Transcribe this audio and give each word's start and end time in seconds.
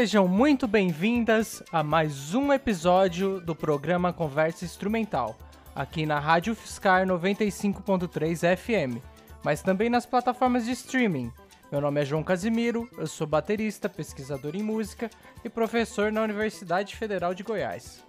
Sejam 0.00 0.26
muito 0.26 0.66
bem-vindas 0.66 1.62
a 1.70 1.82
mais 1.82 2.34
um 2.34 2.54
episódio 2.54 3.38
do 3.38 3.54
programa 3.54 4.14
Conversa 4.14 4.64
Instrumental, 4.64 5.36
aqui 5.74 6.06
na 6.06 6.18
Rádio 6.18 6.54
Fiscar 6.54 7.06
95.3 7.06 8.56
FM, 8.56 9.04
mas 9.44 9.60
também 9.60 9.90
nas 9.90 10.06
plataformas 10.06 10.64
de 10.64 10.70
streaming. 10.70 11.30
Meu 11.70 11.82
nome 11.82 12.00
é 12.00 12.04
João 12.06 12.22
Casimiro, 12.22 12.88
eu 12.96 13.06
sou 13.06 13.26
baterista, 13.26 13.90
pesquisador 13.90 14.56
em 14.56 14.62
música 14.62 15.10
e 15.44 15.50
professor 15.50 16.10
na 16.10 16.22
Universidade 16.22 16.96
Federal 16.96 17.34
de 17.34 17.42
Goiás. 17.42 18.02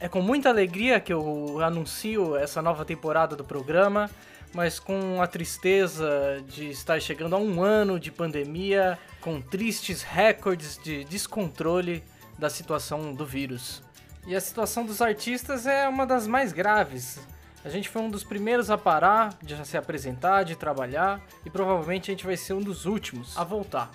É 0.00 0.08
com 0.08 0.20
muita 0.20 0.48
alegria 0.48 0.98
que 0.98 1.12
eu 1.12 1.60
anuncio 1.62 2.34
essa 2.34 2.60
nova 2.60 2.84
temporada 2.84 3.36
do 3.36 3.44
programa, 3.44 4.10
mas 4.54 4.78
com 4.78 5.20
a 5.20 5.26
tristeza 5.26 6.42
de 6.48 6.70
estar 6.70 7.00
chegando 7.00 7.34
a 7.34 7.38
um 7.38 7.62
ano 7.62 7.98
de 7.98 8.12
pandemia, 8.12 8.96
com 9.20 9.40
tristes 9.40 10.02
recordes 10.02 10.78
de 10.82 11.04
descontrole 11.04 12.04
da 12.38 12.48
situação 12.48 13.12
do 13.12 13.26
vírus. 13.26 13.82
E 14.26 14.34
a 14.34 14.40
situação 14.40 14.86
dos 14.86 15.02
artistas 15.02 15.66
é 15.66 15.88
uma 15.88 16.06
das 16.06 16.26
mais 16.26 16.52
graves. 16.52 17.18
A 17.64 17.68
gente 17.68 17.88
foi 17.88 18.02
um 18.02 18.10
dos 18.10 18.22
primeiros 18.22 18.70
a 18.70 18.78
parar 18.78 19.36
de 19.42 19.66
se 19.66 19.76
apresentar, 19.76 20.44
de 20.44 20.54
trabalhar, 20.54 21.20
e 21.44 21.50
provavelmente 21.50 22.10
a 22.10 22.14
gente 22.14 22.24
vai 22.24 22.36
ser 22.36 22.52
um 22.52 22.60
dos 22.60 22.86
últimos 22.86 23.36
a 23.36 23.42
voltar. 23.42 23.90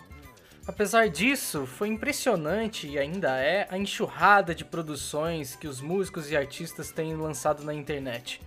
Apesar 0.68 1.08
disso, 1.08 1.66
foi 1.66 1.88
impressionante 1.88 2.88
e 2.88 3.00
ainda 3.00 3.38
é 3.38 3.68
a 3.72 3.78
enxurrada 3.78 4.54
de 4.54 4.66
produções 4.66 5.56
que 5.56 5.68
os 5.68 5.82
músicos 5.82 6.30
e 6.30 6.38
artistas 6.38 6.92
têm 6.92 7.16
lançado 7.16 7.64
na 7.64 7.74
internet 7.74 8.40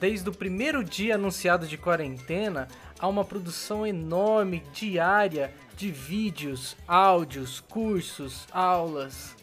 desde 0.00 0.28
o 0.28 0.32
primeiro 0.32 0.84
dia 0.84 1.14
anunciado 1.14 1.66
de 1.66 1.78
quarentena, 1.78 2.68
há 2.98 3.08
uma 3.08 3.24
produção 3.24 3.86
enorme, 3.86 4.62
diária, 4.72 5.52
de 5.76 5.90
vídeos, 5.90 6.76
áudios, 6.86 7.60
cursos, 7.60 8.46
aulas. 8.50 9.34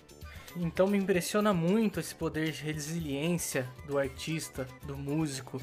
Então 0.55 0.87
me 0.87 0.97
impressiona 0.97 1.53
muito 1.53 1.99
esse 1.99 2.13
poder 2.13 2.51
de 2.51 2.61
resiliência 2.63 3.67
do 3.87 3.97
artista, 3.97 4.67
do 4.83 4.95
músico, 4.95 5.61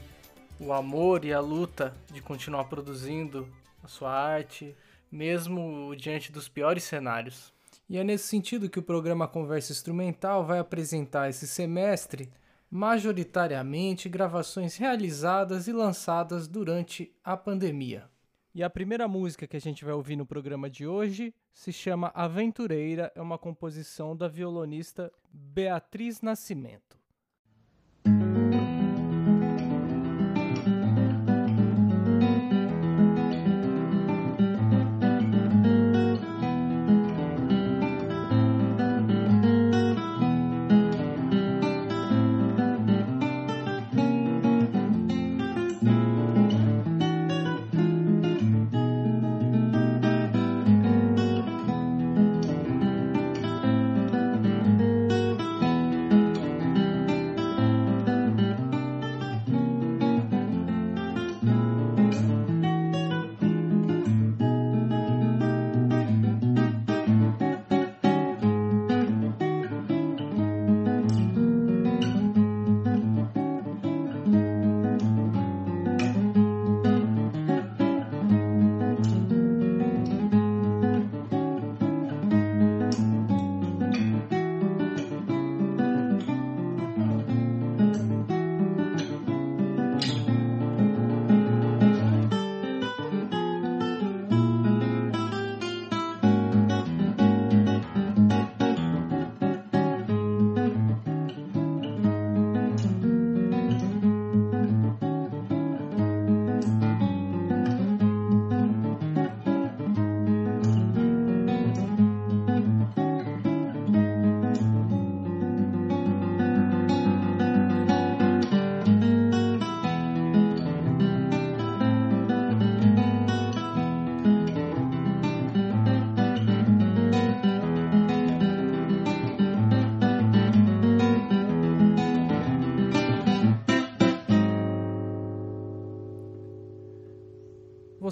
o 0.58 0.72
amor 0.72 1.24
e 1.24 1.32
a 1.32 1.40
luta 1.40 1.94
de 2.12 2.20
continuar 2.20 2.64
produzindo 2.64 3.48
a 3.82 3.88
sua 3.88 4.12
arte, 4.12 4.76
mesmo 5.10 5.94
diante 5.96 6.30
dos 6.30 6.48
piores 6.48 6.84
cenários. 6.84 7.52
E 7.88 7.98
é 7.98 8.04
nesse 8.04 8.28
sentido 8.28 8.68
que 8.68 8.78
o 8.78 8.82
programa 8.82 9.26
Conversa 9.26 9.72
Instrumental 9.72 10.44
vai 10.44 10.58
apresentar 10.58 11.28
esse 11.28 11.46
semestre 11.46 12.30
majoritariamente 12.70 14.08
gravações 14.08 14.76
realizadas 14.76 15.66
e 15.66 15.72
lançadas 15.72 16.46
durante 16.46 17.12
a 17.24 17.36
pandemia. 17.36 18.08
E 18.54 18.62
a 18.62 18.70
primeira 18.70 19.08
música 19.08 19.46
que 19.46 19.56
a 19.56 19.60
gente 19.60 19.84
vai 19.84 19.94
ouvir 19.94 20.16
no 20.16 20.26
programa 20.26 20.70
de 20.70 20.86
hoje 20.86 21.34
se 21.52 21.72
chama 21.72 22.12
Aventureira, 22.14 23.10
é 23.14 23.20
uma 23.20 23.38
composição 23.38 24.16
da 24.16 24.28
violonista 24.28 25.12
Beatriz 25.32 26.20
Nascimento. 26.20 26.99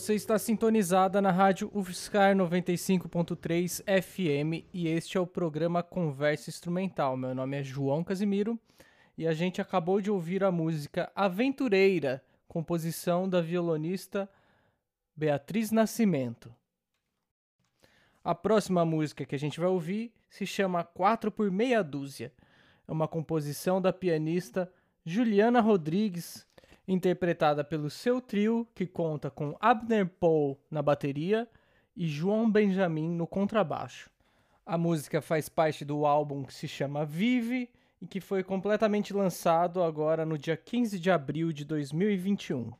Você 0.08 0.14
está 0.14 0.38
sintonizada 0.38 1.20
na 1.20 1.30
rádio 1.30 1.70
UFSCar 1.74 2.34
95.3 2.34 3.82
FM 4.02 4.64
e 4.72 4.88
este 4.88 5.18
é 5.18 5.20
o 5.20 5.26
programa 5.26 5.82
Conversa 5.82 6.48
Instrumental. 6.48 7.14
Meu 7.14 7.34
nome 7.34 7.58
é 7.58 7.62
João 7.62 8.02
Casimiro 8.02 8.58
e 9.18 9.26
a 9.26 9.34
gente 9.34 9.60
acabou 9.60 10.00
de 10.00 10.10
ouvir 10.10 10.42
a 10.42 10.50
música 10.50 11.12
Aventureira, 11.14 12.24
composição 12.48 13.28
da 13.28 13.42
violonista 13.42 14.26
Beatriz 15.14 15.70
Nascimento. 15.70 16.54
A 18.24 18.34
próxima 18.34 18.86
música 18.86 19.26
que 19.26 19.34
a 19.34 19.38
gente 19.38 19.60
vai 19.60 19.68
ouvir 19.68 20.10
se 20.30 20.46
chama 20.46 20.84
Quatro 20.84 21.30
por 21.30 21.50
Meia 21.50 21.84
Dúzia. 21.84 22.32
É 22.88 22.90
uma 22.90 23.06
composição 23.06 23.78
da 23.78 23.92
pianista 23.92 24.72
Juliana 25.04 25.60
Rodrigues 25.60 26.47
interpretada 26.88 27.62
pelo 27.62 27.90
seu 27.90 28.18
trio, 28.18 28.66
que 28.74 28.86
conta 28.86 29.30
com 29.30 29.54
Abner 29.60 30.08
Paul 30.08 30.58
na 30.70 30.80
bateria 30.80 31.46
e 31.94 32.08
João 32.08 32.50
Benjamin 32.50 33.10
no 33.10 33.26
contrabaixo. 33.26 34.10
A 34.64 34.78
música 34.78 35.20
faz 35.20 35.48
parte 35.48 35.84
do 35.84 36.06
álbum 36.06 36.42
que 36.44 36.54
se 36.54 36.66
chama 36.66 37.04
Vive 37.04 37.68
e 38.00 38.06
que 38.06 38.20
foi 38.20 38.42
completamente 38.42 39.12
lançado 39.12 39.82
agora 39.82 40.24
no 40.24 40.38
dia 40.38 40.56
15 40.56 40.98
de 40.98 41.10
abril 41.10 41.52
de 41.52 41.64
2021. 41.64 42.72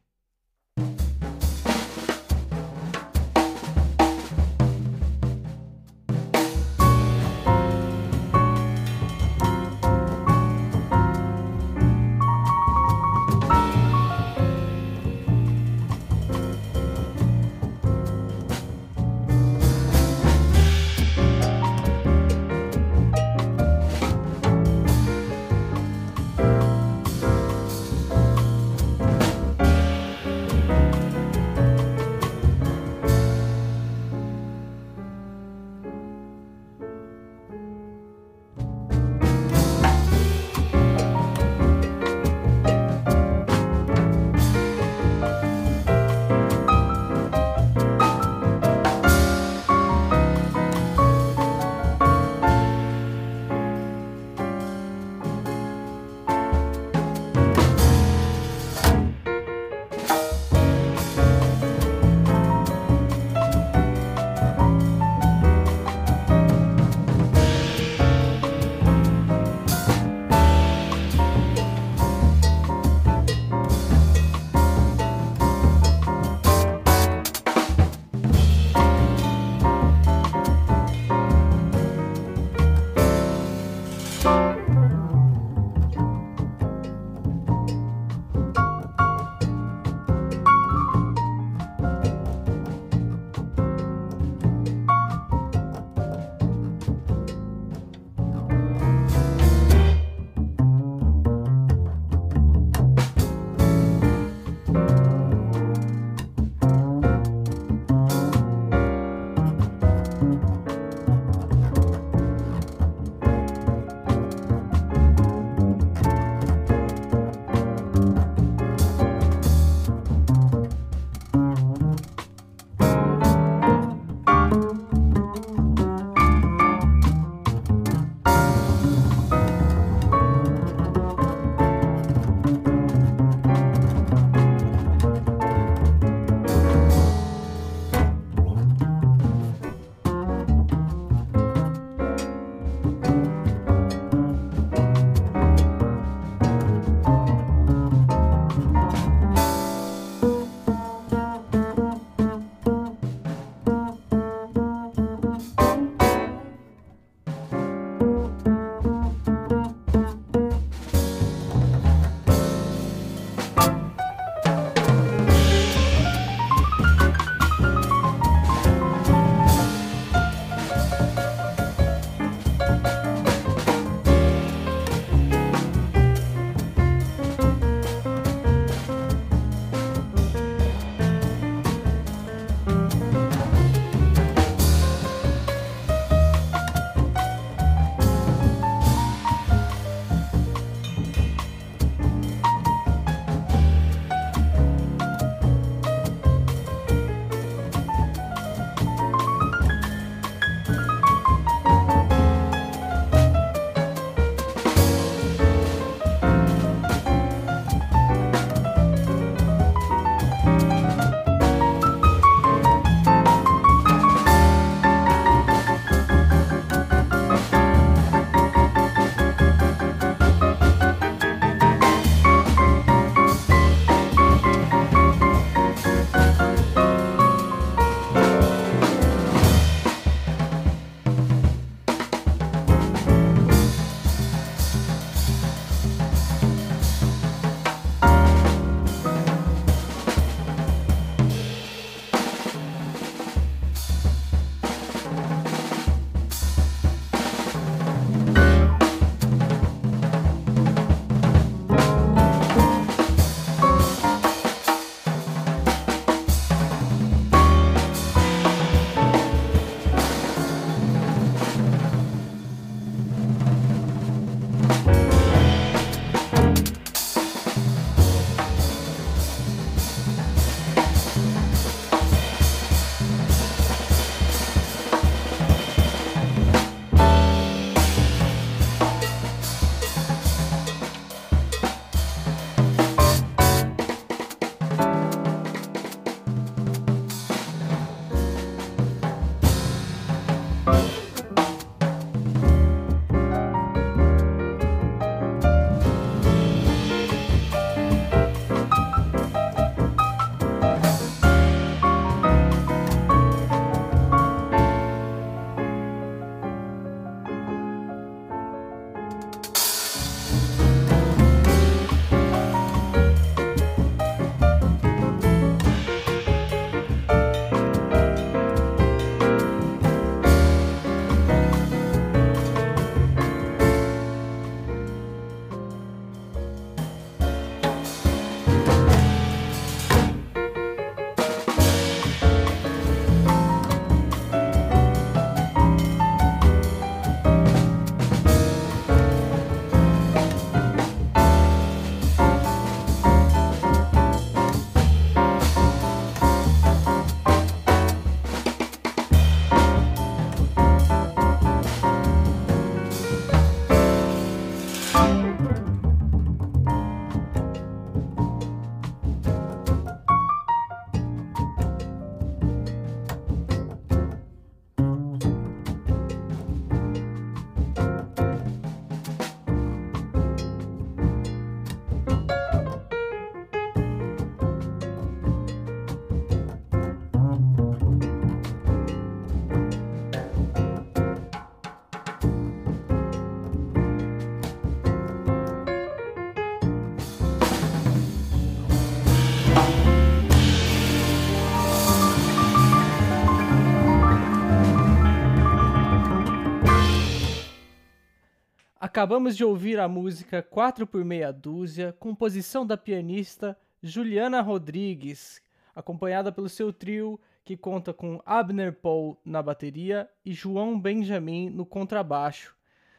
Acabamos 398.99 399.37
de 399.37 399.45
ouvir 399.45 399.79
a 399.79 399.87
música 399.87 400.43
4 400.43 400.85
por 400.85 401.05
meia 401.05 401.33
dúzia, 401.33 401.95
composição 402.01 402.67
da 402.67 402.77
pianista 402.77 403.57
Juliana 403.81 404.41
Rodrigues, 404.41 405.41
acompanhada 405.73 406.33
pelo 406.33 406.49
seu 406.49 406.73
trio 406.73 407.17
que 407.45 407.57
conta 407.57 407.95
com 407.95 408.21
Abner 408.27 408.73
Paul 408.73 409.17
na 409.25 409.41
bateria 409.41 410.11
e 410.25 410.33
João 410.33 410.81
Benjamin 410.81 411.49
no 411.49 411.65
contrabaixo. 411.65 412.57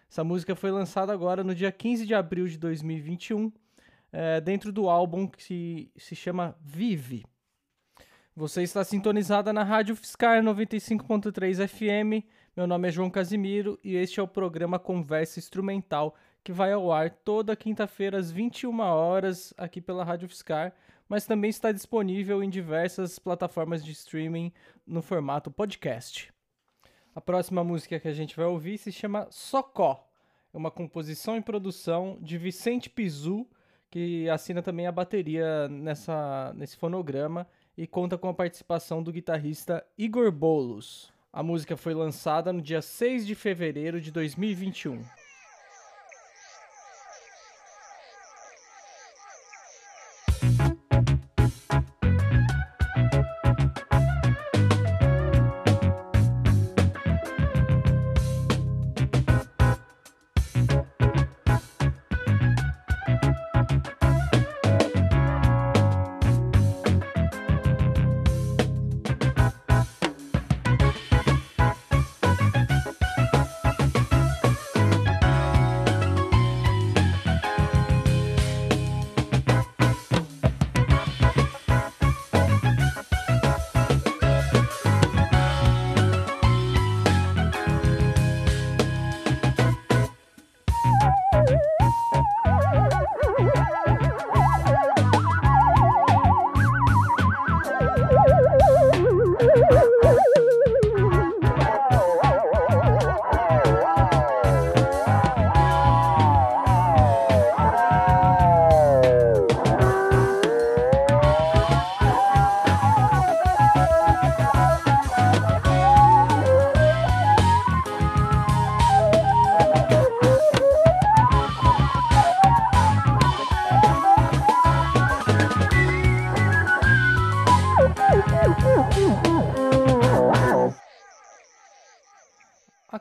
Essa 0.09 0.23
música 0.23 0.55
foi 0.55 0.71
lançada 0.71 1.11
agora 1.11 1.43
no 1.43 1.53
dia 1.53 1.69
15 1.69 2.05
de 2.05 2.15
abril 2.15 2.47
de 2.47 2.57
2021, 2.57 3.51
é, 4.13 4.39
dentro 4.39 4.71
do 4.71 4.87
álbum 4.87 5.27
que 5.27 5.91
se 5.97 6.15
chama 6.15 6.55
Vive. 6.61 7.25
Você 8.37 8.63
está 8.63 8.85
sintonizada 8.85 9.51
na 9.51 9.65
Rádio 9.65 9.97
Fiscar 9.97 10.41
95.3 10.41 11.67
FM. 11.67 12.25
Meu 12.59 12.67
nome 12.67 12.89
é 12.89 12.91
João 12.91 13.09
Casimiro 13.09 13.79
e 13.81 13.95
este 13.95 14.19
é 14.19 14.23
o 14.23 14.27
programa 14.27 14.77
Conversa 14.77 15.39
Instrumental, 15.39 16.13
que 16.43 16.51
vai 16.51 16.73
ao 16.73 16.91
ar 16.91 17.09
toda 17.09 17.55
quinta-feira 17.55 18.17
às 18.17 18.29
21 18.31 18.81
horas 18.81 19.53
aqui 19.57 19.79
pela 19.79 20.03
Rádio 20.03 20.27
Fiscar, 20.27 20.73
mas 21.07 21.25
também 21.25 21.49
está 21.49 21.71
disponível 21.71 22.43
em 22.43 22.49
diversas 22.49 23.17
plataformas 23.17 23.81
de 23.81 23.93
streaming 23.93 24.51
no 24.85 25.01
formato 25.01 25.49
podcast. 25.49 26.33
A 27.15 27.21
próxima 27.21 27.63
música 27.63 27.97
que 27.97 28.09
a 28.09 28.13
gente 28.13 28.35
vai 28.35 28.47
ouvir 28.47 28.77
se 28.77 28.91
chama 28.91 29.27
Socó. 29.31 30.05
É 30.53 30.57
uma 30.57 30.69
composição 30.69 31.37
e 31.37 31.41
produção 31.41 32.17
de 32.19 32.37
Vicente 32.37 32.89
Pizu, 32.89 33.47
que 33.89 34.29
assina 34.29 34.61
também 34.61 34.85
a 34.85 34.91
bateria 34.91 35.69
nessa, 35.69 36.51
nesse 36.57 36.75
fonograma 36.75 37.47
e 37.77 37.87
conta 37.87 38.17
com 38.17 38.27
a 38.27 38.33
participação 38.33 39.01
do 39.01 39.13
guitarrista 39.13 39.81
Igor 39.97 40.29
Bolos. 40.29 41.17
A 41.31 41.43
música 41.43 41.77
foi 41.77 41.93
lançada 41.93 42.51
no 42.51 42.59
dia 42.59 42.81
6 42.81 43.27
de 43.27 43.35
fevereiro 43.35 44.01
de 44.01 44.11
2021. 44.11 44.99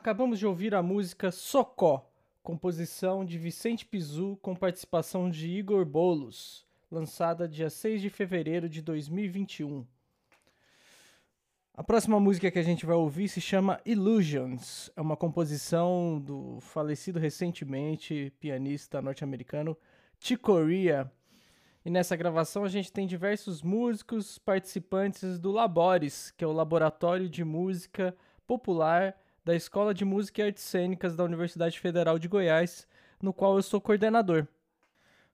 Acabamos 0.09 0.39
de 0.39 0.47
ouvir 0.47 0.73
a 0.73 0.81
música 0.81 1.29
Socó, 1.29 2.11
composição 2.41 3.23
de 3.23 3.37
Vicente 3.37 3.85
Pizu 3.85 4.39
com 4.41 4.55
participação 4.55 5.29
de 5.29 5.47
Igor 5.47 5.85
Bolos, 5.85 6.65
lançada 6.89 7.47
dia 7.47 7.69
6 7.69 8.01
de 8.01 8.09
fevereiro 8.09 8.67
de 8.67 8.81
2021. 8.81 9.85
A 11.75 11.83
próxima 11.83 12.19
música 12.19 12.49
que 12.49 12.57
a 12.57 12.63
gente 12.63 12.87
vai 12.87 12.95
ouvir 12.95 13.27
se 13.27 13.39
chama 13.39 13.79
Illusions. 13.85 14.89
É 14.95 15.01
uma 15.01 15.15
composição 15.15 16.19
do 16.19 16.59
falecido 16.59 17.19
recentemente 17.19 18.33
pianista 18.39 19.03
norte-americano 19.03 19.77
Chick 20.19 20.41
Corea. 20.41 21.11
E 21.85 21.89
nessa 21.91 22.15
gravação 22.15 22.63
a 22.63 22.67
gente 22.67 22.91
tem 22.91 23.05
diversos 23.05 23.61
músicos 23.61 24.39
participantes 24.39 25.37
do 25.37 25.51
Labores, 25.51 26.31
que 26.31 26.43
é 26.43 26.47
o 26.47 26.51
Laboratório 26.51 27.29
de 27.29 27.43
Música 27.43 28.17
Popular 28.47 29.15
da 29.43 29.55
Escola 29.55 29.93
de 29.93 30.05
Música 30.05 30.41
e 30.41 30.45
Artes 30.45 30.63
Cênicas 30.63 31.15
da 31.15 31.23
Universidade 31.23 31.79
Federal 31.79 32.19
de 32.19 32.27
Goiás, 32.27 32.87
no 33.21 33.33
qual 33.33 33.55
eu 33.55 33.63
sou 33.63 33.79
coordenador. 33.79 34.47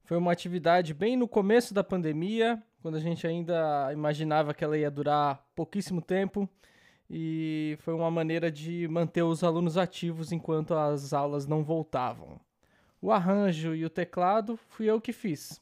Foi 0.03 0.17
uma 0.17 0.31
atividade 0.31 0.93
bem 0.93 1.17
no 1.17 1.27
começo 1.27 1.73
da 1.73 1.83
pandemia, 1.83 2.61
quando 2.81 2.95
a 2.95 2.99
gente 2.99 3.25
ainda 3.25 3.91
imaginava 3.91 4.53
que 4.53 4.63
ela 4.63 4.77
ia 4.77 4.91
durar 4.91 5.43
pouquíssimo 5.55 6.01
tempo, 6.01 6.47
e 7.09 7.77
foi 7.81 7.93
uma 7.93 8.09
maneira 8.09 8.51
de 8.51 8.87
manter 8.87 9.23
os 9.23 9.43
alunos 9.43 9.77
ativos 9.77 10.31
enquanto 10.31 10.73
as 10.73 11.13
aulas 11.13 11.45
não 11.47 11.63
voltavam. 11.63 12.39
O 13.01 13.11
arranjo 13.11 13.75
e 13.75 13.85
o 13.85 13.89
teclado 13.89 14.57
fui 14.69 14.87
eu 14.87 14.99
que 14.99 15.13
fiz. 15.13 15.61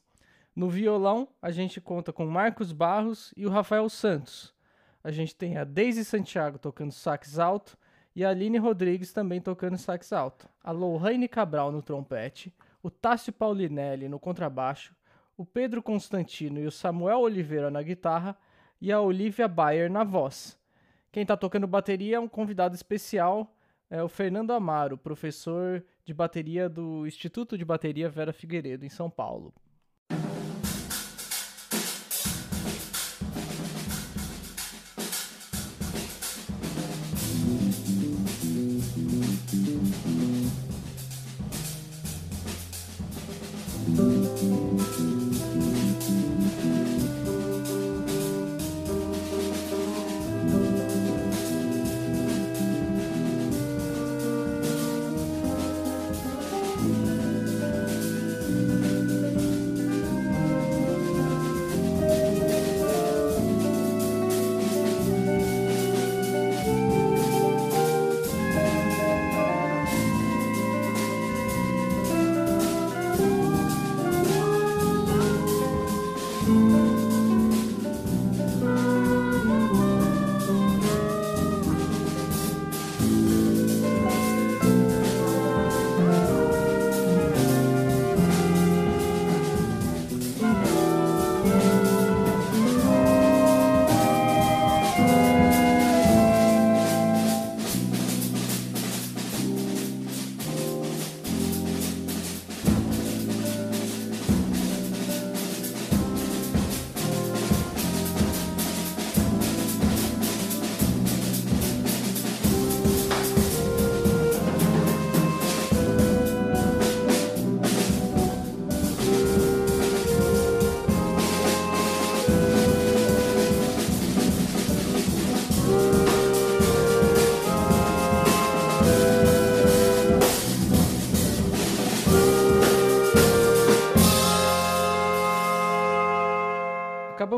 No 0.54 0.68
violão, 0.68 1.28
a 1.42 1.50
gente 1.50 1.80
conta 1.80 2.12
com 2.12 2.24
Marcos 2.26 2.72
Barros 2.72 3.34
e 3.36 3.44
o 3.44 3.50
Rafael 3.50 3.88
Santos. 3.88 4.54
A 5.02 5.10
gente 5.10 5.34
tem 5.34 5.56
a 5.56 5.64
Daisy 5.64 6.04
Santiago 6.04 6.58
tocando 6.58 6.92
sax 6.92 7.38
alto 7.38 7.76
e 8.14 8.24
a 8.24 8.30
Aline 8.30 8.58
Rodrigues 8.58 9.12
também 9.12 9.40
tocando 9.40 9.76
sax 9.76 10.12
alto, 10.12 10.48
a 10.62 10.70
Lohane 10.70 11.28
Cabral 11.28 11.72
no 11.72 11.82
trompete, 11.82 12.54
o 12.82 12.90
Tássio 12.90 13.32
Paulinelli 13.32 14.08
no 14.08 14.20
contrabaixo, 14.20 14.94
o 15.36 15.44
Pedro 15.44 15.82
Constantino 15.82 16.60
e 16.60 16.66
o 16.66 16.70
Samuel 16.70 17.20
Oliveira 17.20 17.70
na 17.70 17.82
guitarra 17.82 18.36
e 18.80 18.92
a 18.92 19.00
Olivia 19.00 19.48
Bayer 19.48 19.90
na 19.90 20.04
voz. 20.04 20.58
Quem 21.10 21.22
está 21.22 21.36
tocando 21.36 21.66
bateria 21.66 22.16
é 22.16 22.20
um 22.20 22.28
convidado 22.28 22.74
especial, 22.74 23.56
é 23.90 24.02
o 24.02 24.08
Fernando 24.08 24.52
Amaro, 24.52 24.96
professor 24.96 25.84
de 26.04 26.12
bateria 26.12 26.68
do 26.68 27.06
Instituto 27.06 27.56
de 27.56 27.64
Bateria 27.64 28.08
Vera 28.08 28.32
Figueiredo, 28.32 28.84
em 28.84 28.88
São 28.88 29.10
Paulo. 29.10 29.52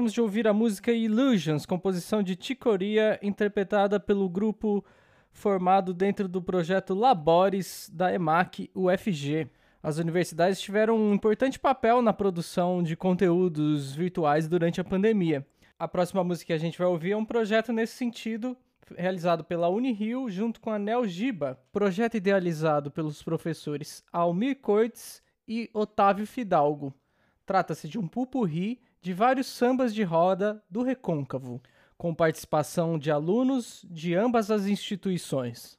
Acabamos 0.07 0.13
de 0.13 0.21
ouvir 0.21 0.47
a 0.47 0.53
música 0.53 0.93
Illusions, 0.93 1.67
composição 1.67 2.23
de 2.23 2.37
Ticoria, 2.37 3.19
interpretada 3.23 3.99
pelo 3.99 4.29
grupo 4.29 4.85
formado 5.33 5.93
dentro 5.93 6.29
do 6.29 6.41
projeto 6.41 6.95
Labores 6.95 7.91
da 7.93 8.15
EMAC 8.15 8.71
UFG. 8.75 9.49
As 9.83 9.99
universidades 9.99 10.61
tiveram 10.61 10.97
um 10.97 11.15
importante 11.15 11.59
papel 11.59 12.01
na 12.03 12.13
produção 12.13 12.83
de 12.83 12.97
conteúdos 12.97 13.95
virtuais 13.95 14.47
durante 14.47 14.81
a 14.81 14.85
pandemia. 14.85 15.45
A 15.79 15.89
próxima 15.89 16.23
música 16.23 16.47
que 16.47 16.53
a 16.53 16.59
gente 16.59 16.79
vai 16.79 16.87
ouvir 16.87 17.13
é 17.13 17.17
um 17.17 17.25
projeto 17.25 17.73
nesse 17.73 17.95
sentido, 17.95 18.57
realizado 18.97 19.43
pela 19.43 19.69
Unirio 19.69 20.31
junto 20.31 20.61
com 20.61 20.71
a 20.71 20.79
Nelgiba, 20.79 21.59
projeto 21.73 22.17
idealizado 22.17 22.93
pelos 22.93 23.23
professores 23.23 24.05
Almir 24.13 24.59
Cortes 24.61 25.21
e 25.49 25.69
Otávio 25.75 26.27
Fidalgo. 26.27 26.95
Trata-se 27.45 27.88
de 27.88 27.99
um 27.99 28.07
pupurri 28.07 28.81
de 29.00 29.12
vários 29.12 29.46
sambas 29.46 29.94
de 29.94 30.02
roda 30.02 30.62
do 30.70 30.82
Recôncavo, 30.82 31.62
com 31.96 32.14
participação 32.14 32.98
de 32.98 33.11
alunos 33.11 33.85
de 33.88 34.14
ambas 34.14 34.50
as 34.50 34.66
instituições. 34.66 35.78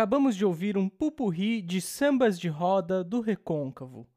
Acabamos 0.00 0.34
de 0.34 0.46
ouvir 0.46 0.78
um 0.78 0.88
pupurri 0.88 1.60
de 1.60 1.78
sambas 1.78 2.40
de 2.40 2.48
roda 2.48 3.04
do 3.04 3.20
Recôncavo, 3.20 4.08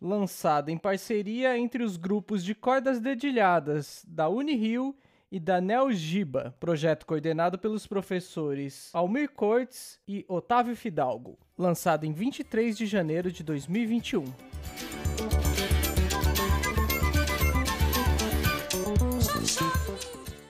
lançado 0.00 0.68
em 0.68 0.76
parceria 0.76 1.56
entre 1.56 1.84
os 1.84 1.96
grupos 1.96 2.42
de 2.42 2.56
cordas 2.56 2.98
dedilhadas 2.98 4.04
da 4.08 4.28
Unirio 4.28 4.96
e 5.30 5.38
da 5.38 5.60
Giba, 5.92 6.56
projeto 6.58 7.06
coordenado 7.06 7.56
pelos 7.56 7.86
professores 7.86 8.90
Almir 8.92 9.30
Cortes 9.30 10.00
e 10.08 10.24
Otávio 10.26 10.74
Fidalgo, 10.74 11.38
lançado 11.56 12.02
em 12.04 12.12
23 12.12 12.76
de 12.76 12.84
janeiro 12.84 13.30
de 13.30 13.44
2021. 13.44 14.24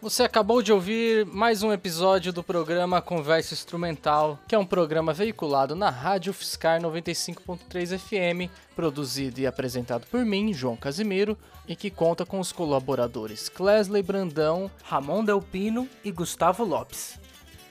Você 0.02 0.24
acabou 0.24 0.60
de 0.60 0.72
ouvir 0.72 1.24
mais 1.26 1.62
um 1.62 1.72
episódio 1.72 2.32
do 2.32 2.42
programa 2.42 3.00
Conversa 3.00 3.54
Instrumental, 3.54 4.36
que 4.48 4.54
é 4.56 4.58
um 4.58 4.66
programa 4.66 5.12
veiculado 5.12 5.76
na 5.76 5.90
Rádio 5.90 6.32
Fiscar 6.32 6.80
95.3 6.80 7.96
FM, 7.96 8.50
produzido 8.74 9.40
e 9.40 9.46
apresentado 9.46 10.04
por 10.08 10.24
mim, 10.24 10.52
João 10.52 10.74
Casimiro, 10.74 11.38
e 11.68 11.76
que 11.76 11.88
conta 11.88 12.26
com 12.26 12.40
os 12.40 12.50
colaboradores 12.50 13.48
Clesley 13.48 14.02
Brandão, 14.02 14.68
Ramon 14.82 15.24
Delpino 15.24 15.88
e 16.04 16.10
Gustavo 16.10 16.64
Lopes. 16.64 17.16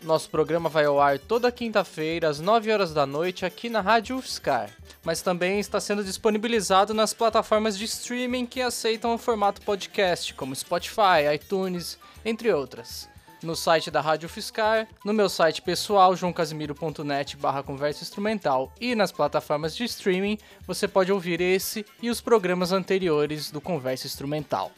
Nosso 0.02 0.30
programa 0.30 0.70
vai 0.70 0.86
ao 0.86 1.02
ar 1.02 1.20
toda 1.20 1.52
quinta-feira, 1.52 2.30
às 2.30 2.39
9 2.39 2.72
horas 2.72 2.94
da 2.94 3.06
noite, 3.06 3.46
aqui 3.46 3.67
na 3.67 3.82
Rádio 3.82 4.15
UFSCar, 4.15 4.70
mas 5.04 5.22
também 5.22 5.60
está 5.60 5.82
sendo 5.82 6.02
disponibilizado 6.02 6.94
nas 6.94 7.13
plataformas 7.13 7.78
de 7.78 7.84
streaming 7.84 8.46
que 8.46 8.62
aceitam 8.62 9.13
o 9.13 9.17
formato 9.17 9.62
podcast, 9.62 10.34
como 10.34 10.56
Spotify, 10.56 11.36
iTunes, 11.36 12.00
entre 12.24 12.52
outras. 12.54 13.10
No 13.44 13.56
site 13.56 13.90
da 13.90 14.02
Rádio 14.02 14.30
Fiscar, 14.30 14.88
no 15.04 15.12
meu 15.12 15.28
site 15.28 15.64
pessoal, 15.64 16.16
joãocasimiro.net 16.16 17.36
barra 17.38 17.64
conversa 17.64 18.04
instrumental 18.04 18.72
e 18.80 18.94
nas 18.94 19.12
plataformas 19.12 19.76
de 19.76 19.84
streaming, 19.84 20.38
você 20.68 20.88
pode 20.88 21.12
ouvir 21.12 21.42
esse 21.42 21.84
e 22.04 22.12
os 22.12 22.22
programas 22.22 22.72
anteriores 22.72 23.50
do 23.50 23.60
Conversa 23.60 24.06
Instrumental. 24.06 24.72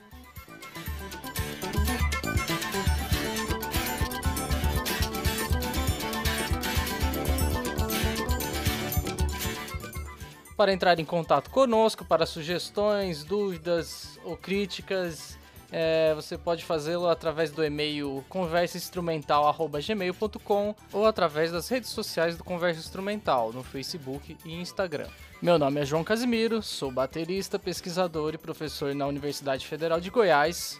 Para 10.55 10.71
entrar 10.71 10.97
em 10.99 11.05
contato 11.05 11.49
conosco, 11.49 12.05
para 12.05 12.25
sugestões, 12.25 13.25
dúvidas 13.25 14.17
ou 14.23 14.37
críticas, 14.37 15.37
é, 15.75 16.13
você 16.13 16.37
pode 16.37 16.63
fazê-lo 16.63 17.09
através 17.09 17.49
do 17.49 17.65
e-mail 17.65 18.23
conversainstrumental.gmail.com 18.29 20.75
ou 20.93 21.07
através 21.07 21.51
das 21.51 21.67
redes 21.67 21.89
sociais 21.89 22.37
do 22.37 22.43
Conversa 22.43 22.79
Instrumental, 22.79 23.51
no 23.51 23.63
Facebook 23.63 24.37
e 24.45 24.53
Instagram. 24.53 25.07
Meu 25.41 25.57
nome 25.57 25.81
é 25.81 25.85
João 25.85 26.03
Casimiro, 26.03 26.61
sou 26.61 26.91
baterista, 26.91 27.57
pesquisador 27.57 28.35
e 28.35 28.37
professor 28.37 28.93
na 28.93 29.07
Universidade 29.07 29.65
Federal 29.65 29.99
de 29.99 30.11
Goiás. 30.11 30.79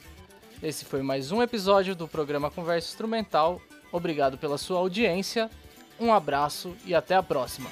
Esse 0.62 0.86
foi 0.86 1.02
mais 1.02 1.32
um 1.32 1.42
episódio 1.42 1.96
do 1.96 2.08
programa 2.08 2.52
Conversa 2.52 2.90
Instrumental. 2.90 3.60
Obrigado 3.92 4.38
pela 4.38 4.60
sua 4.60 4.78
audiência, 4.78 5.50
um 6.00 6.14
abraço 6.14 6.76
e 6.86 6.94
até 6.94 7.16
a 7.16 7.24
próxima. 7.24 7.68